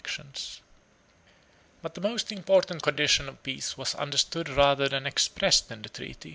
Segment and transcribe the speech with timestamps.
[1.83, 6.29] ]But the most important condition of peace was understood rather than expressed in the treaty.